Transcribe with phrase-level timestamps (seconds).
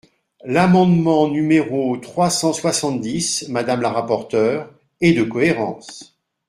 [0.45, 6.17] L’amendement numéro trois cent soixante-dix, madame la rapporteure, est de cohérence.